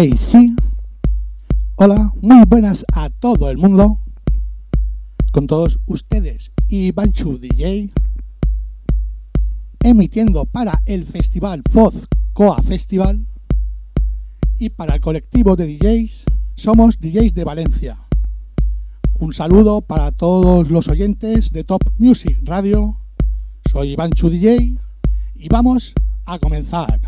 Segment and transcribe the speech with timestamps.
[0.00, 0.54] Hey, sí.
[1.74, 3.98] Hola, muy buenas a todo el mundo.
[5.32, 7.90] Con todos ustedes y Banchu DJ.
[9.82, 13.26] Emitiendo para el festival Foz Coa Festival.
[14.60, 17.98] Y para el colectivo de DJs, somos DJs de Valencia.
[19.18, 23.00] Un saludo para todos los oyentes de Top Music Radio.
[23.68, 24.76] Soy Banchu DJ
[25.34, 25.92] y vamos
[26.24, 27.00] a comenzar.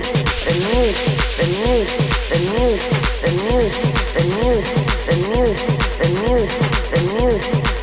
[0.00, 1.18] the music
[5.08, 5.68] the music,
[5.98, 6.60] the music,
[6.92, 7.77] the music.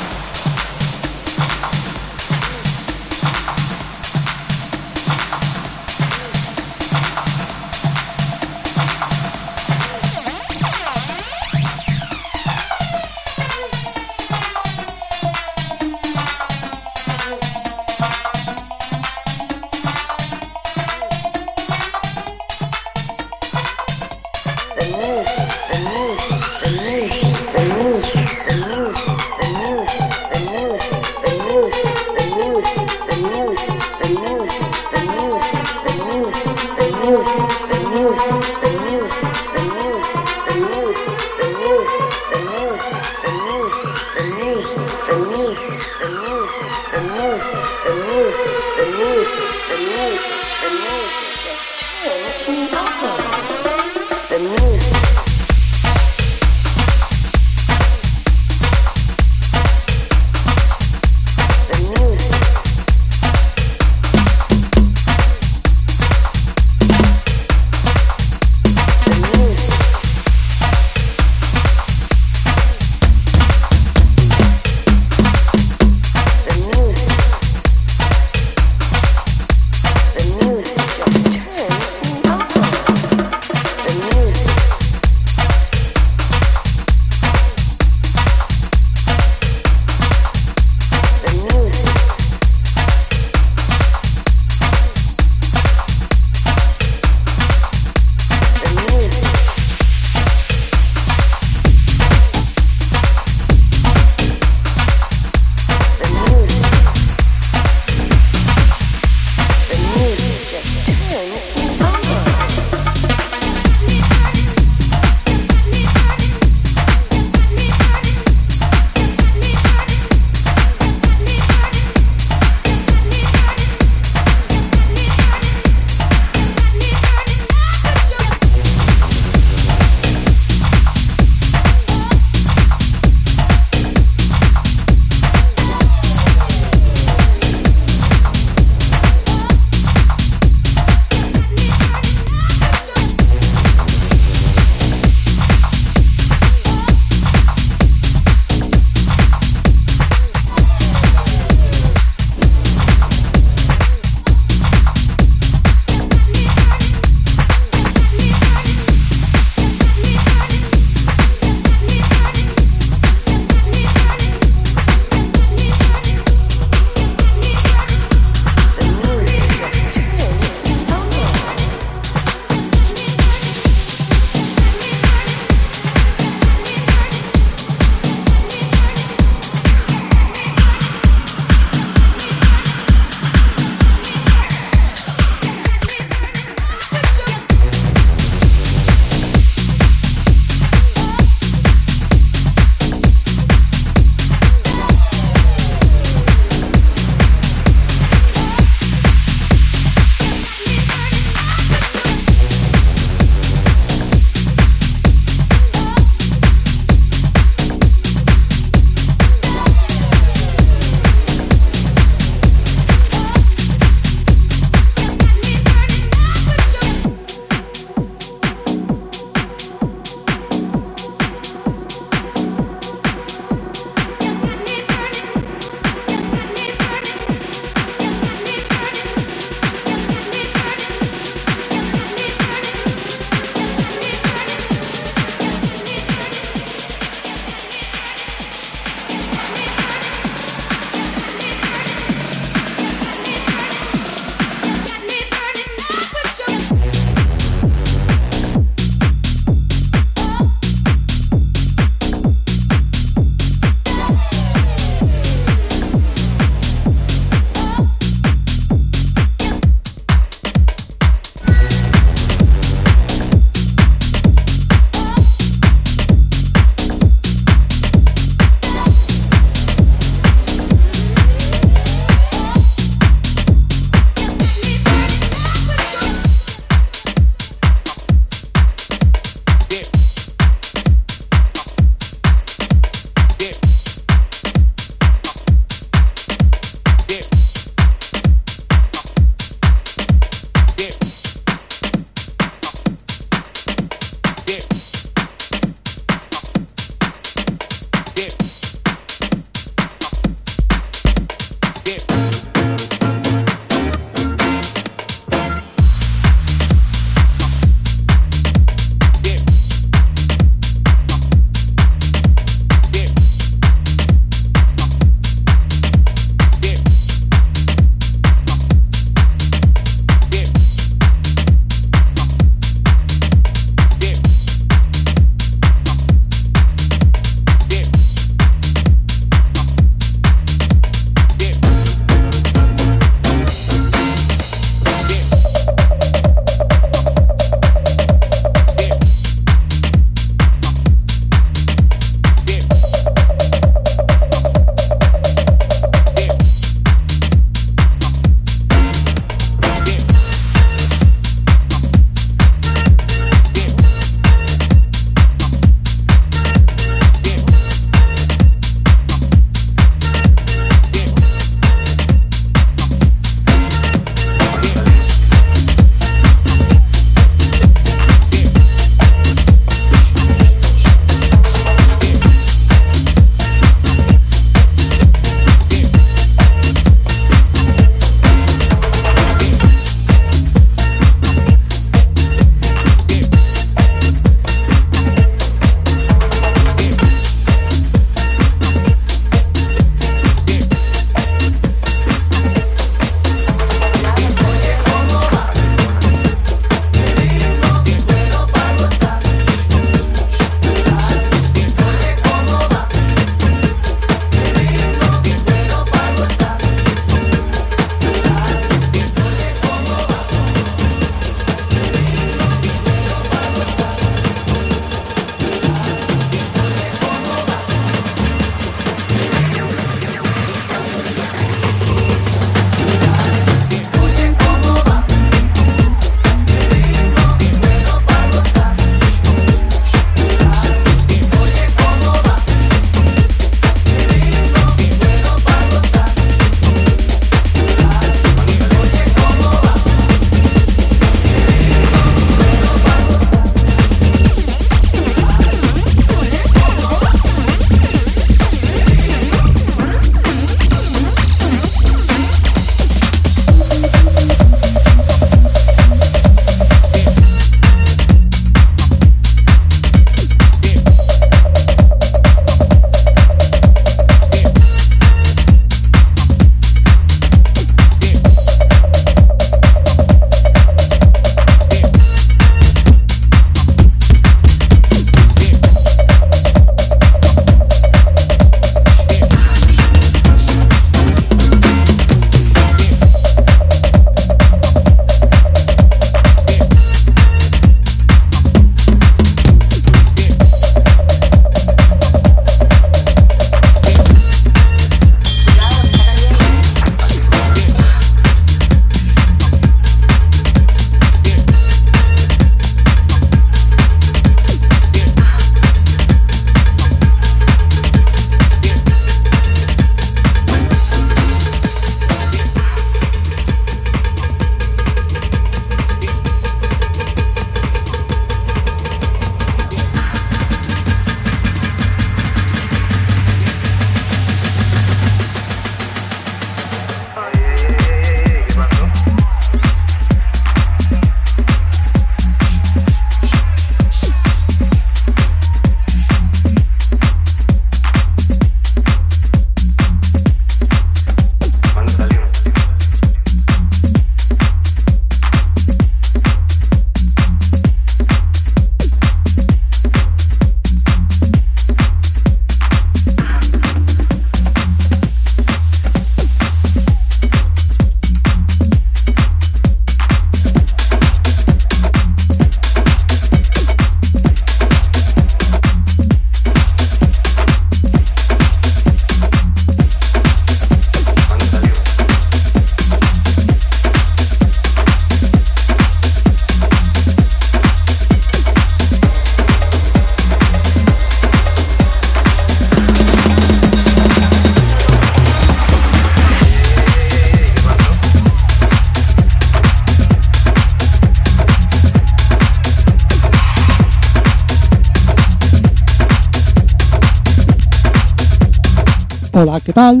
[599.46, 600.00] Hola, ¿qué tal?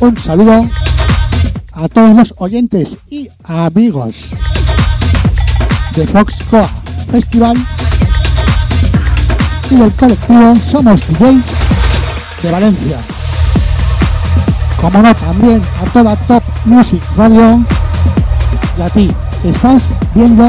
[0.00, 0.68] Un saludo
[1.72, 4.34] a todos los oyentes y amigos
[5.96, 6.68] de Foxcoa
[7.10, 7.56] Festival
[9.70, 11.44] y del colectivo Somos DJs
[12.42, 12.98] de Valencia.
[14.82, 17.64] Como no, también a toda Top Music Radio
[18.76, 20.46] y a ti que estás viendo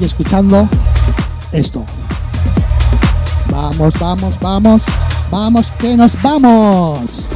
[0.00, 0.68] y escuchando
[1.52, 1.84] esto.
[3.60, 4.82] Vamos, vamos, vamos,
[5.32, 7.27] vamos, que nos vamos.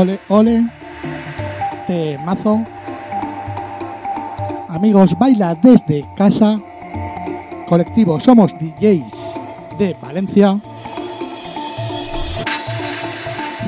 [0.00, 0.66] Ole, ole.
[1.86, 2.64] Temazo.
[4.70, 6.58] Amigos, baila desde casa.
[7.68, 9.04] Colectivo Somos DJs
[9.78, 10.58] de Valencia.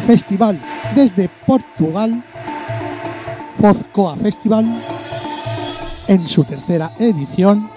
[0.06, 0.58] Festival
[0.94, 2.24] desde Portugal.
[3.60, 4.64] Fozcoa Festival
[6.08, 7.68] en su tercera edición.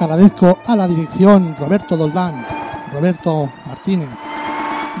[0.00, 2.44] Agradezco a la dirección Roberto Doldán,
[2.92, 4.08] Roberto Martínez,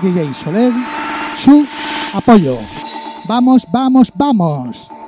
[0.00, 0.72] DJ Soler,
[1.40, 1.66] su
[2.12, 2.58] apoyo.
[3.26, 4.99] Vamos, vamos, vamos.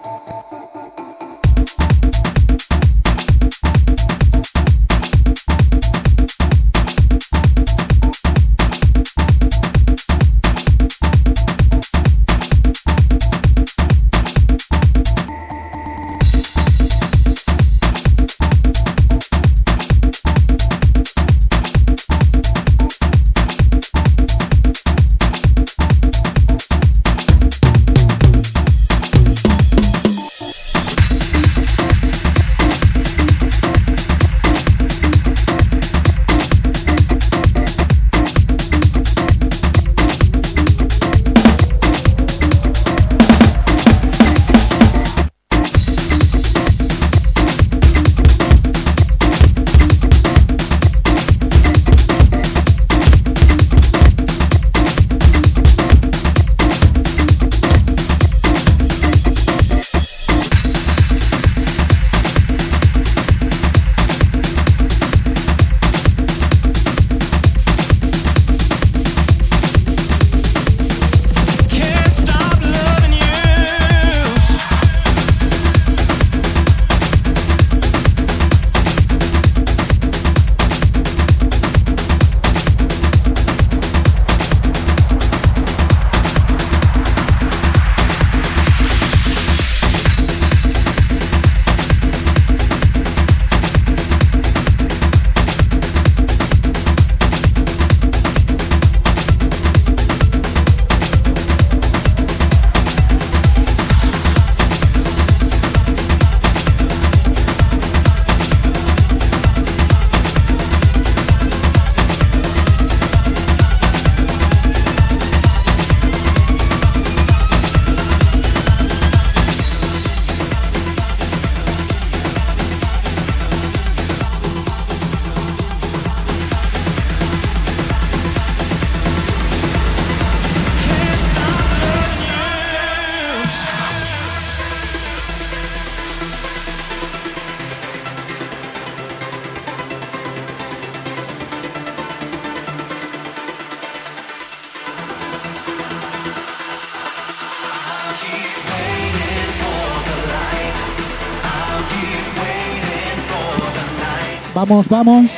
[154.73, 155.31] Vamos, vamos.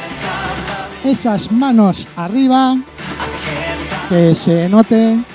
[1.03, 2.77] Esas manos arriba.
[4.09, 5.34] Que se note.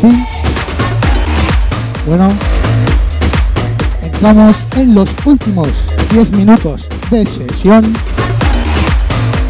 [0.00, 0.08] Sí.
[2.06, 2.28] Bueno,
[4.02, 5.68] entramos en los últimos
[6.10, 7.92] 10 minutos de sesión,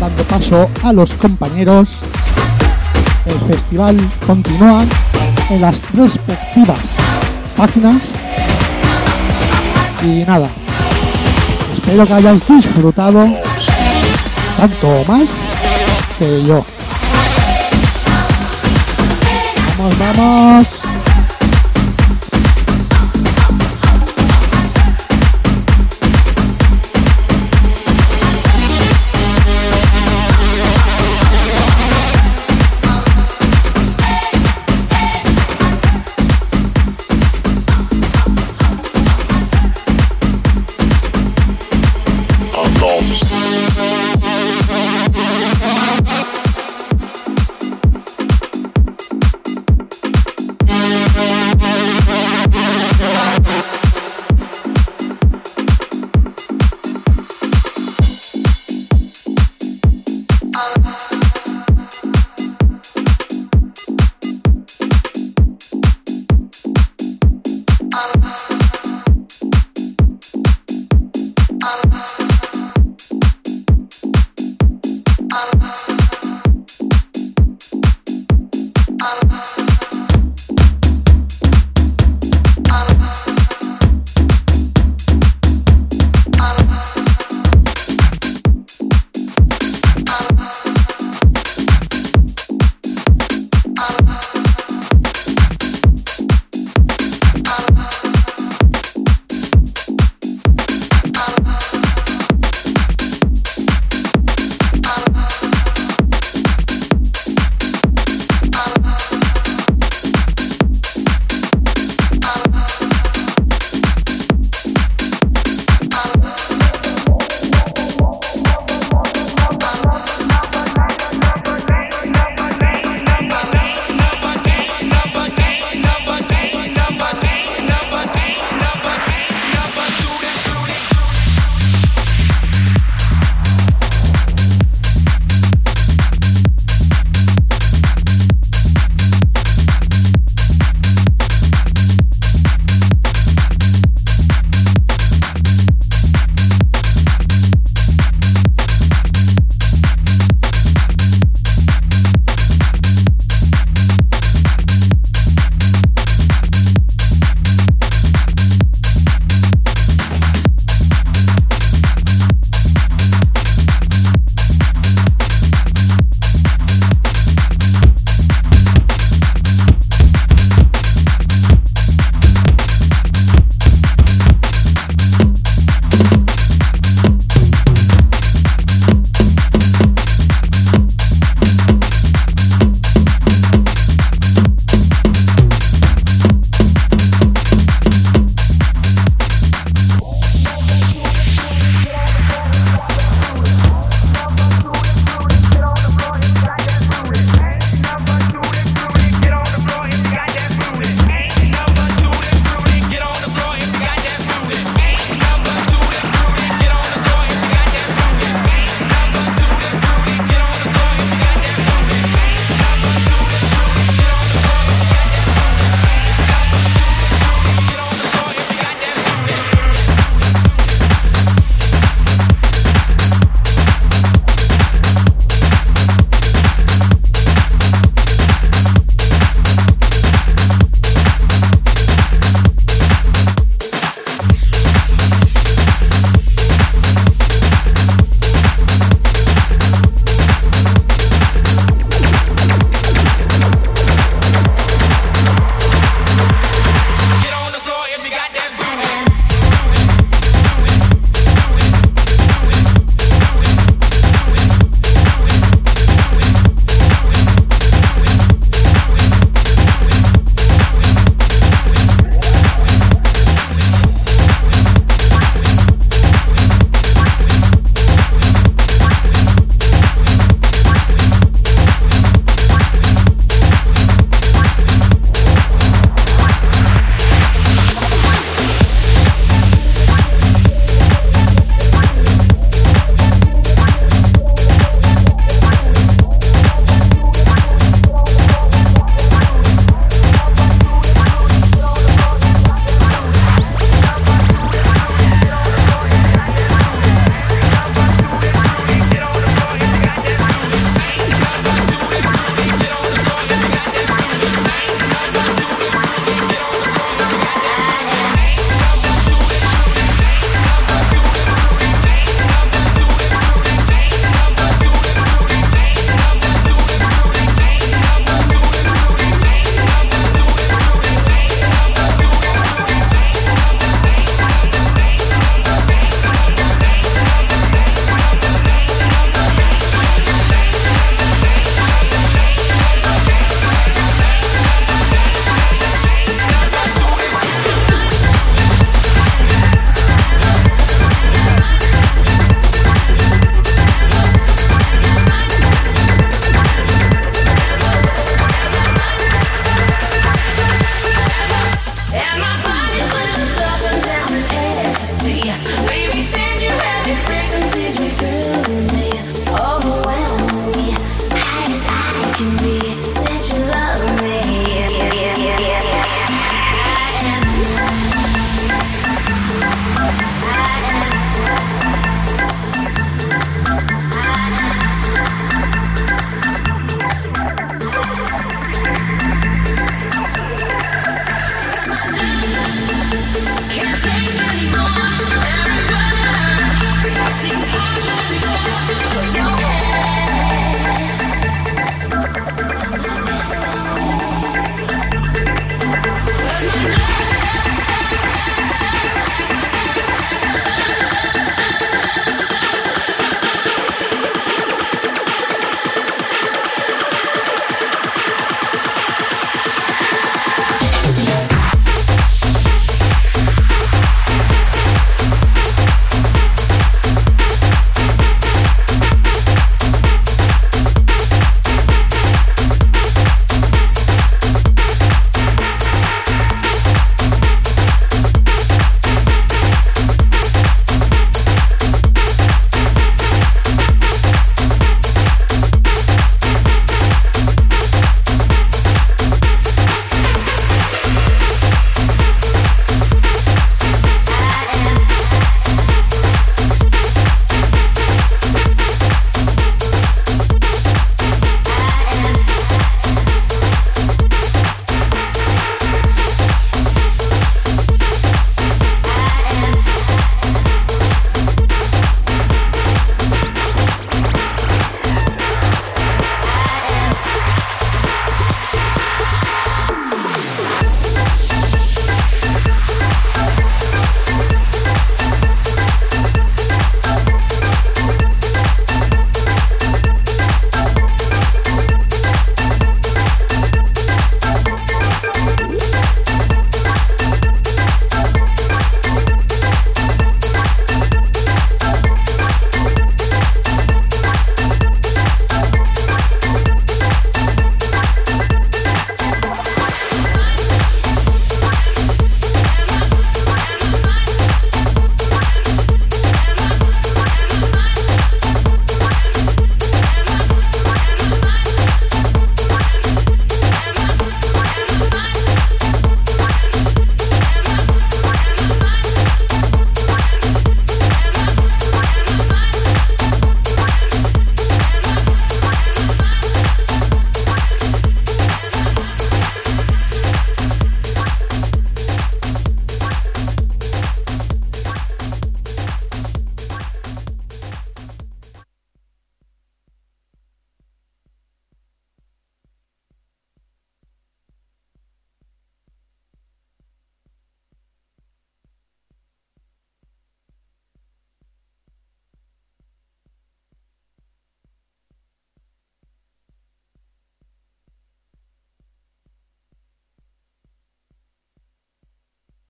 [0.00, 2.00] dando paso a los compañeros.
[3.24, 4.84] El festival continúa
[5.50, 6.78] en las respectivas
[7.56, 8.02] páginas.
[10.02, 10.48] Y nada,
[11.74, 13.26] espero que hayáis disfrutado
[14.56, 15.30] tanto más
[16.18, 16.64] que yo.
[19.82, 20.81] Vamos, vamos.